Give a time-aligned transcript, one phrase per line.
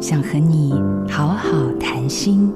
[0.00, 0.72] 想和你
[1.10, 1.48] 好好
[1.80, 2.52] 谈心。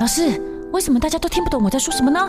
[0.00, 0.40] 老师，
[0.72, 2.28] 为什么大家都听不懂我在说什么呢？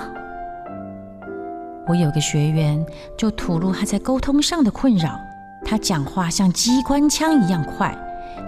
[1.88, 2.86] 我有个学员
[3.18, 5.20] 就吐露他在沟通上的困扰，
[5.66, 7.98] 他讲话像机关枪一样快，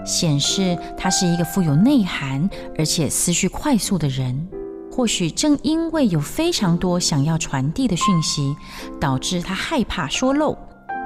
[0.06, 4.48] 显示他是一个富有内涵而且思绪快速的人。
[4.92, 8.54] 或许正因为有非常多想要传递的讯息，
[9.00, 10.56] 导致他害怕说漏，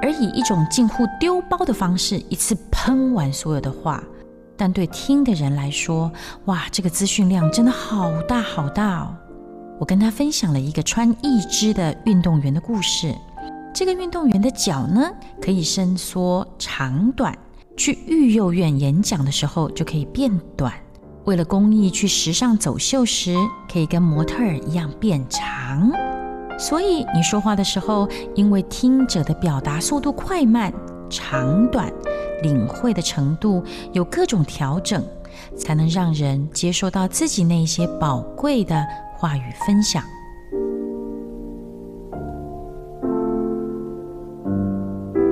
[0.02, 4.02] 而以一种近乎丢包的方式一次喷完所有的话。
[4.56, 6.10] 但对听的人来说，
[6.46, 9.14] 哇，这个资讯量真的好大好大哦！
[9.78, 13.14] 我跟他分享了一个穿义肢的运动员的故事。
[13.74, 15.10] 这个运动员的脚呢，
[15.42, 17.36] 可以伸缩长短，
[17.76, 20.72] 去育幼院演讲的时候就可以变短。
[21.26, 23.36] 为了公益去时尚走秀时，
[23.70, 25.92] 可以跟模特儿一样变长。
[26.58, 30.72] 所以你说话的时候，因为听者的表达速度快慢、
[31.10, 31.92] 长短、
[32.42, 35.04] 领会的程度有各种调整，
[35.56, 40.02] 才能让人接受到自己那些宝贵的话语分享。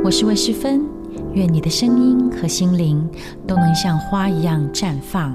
[0.05, 0.85] 我是魏诗芬，
[1.33, 3.11] 愿你的声音和心灵
[3.47, 5.35] 都能像花一样绽放。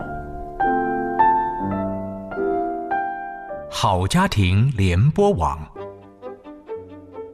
[3.72, 5.58] 好家庭联播网，